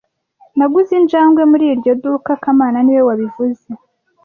[0.57, 3.67] Naguze injangwe muri iryo duka kamana niwe wabivuze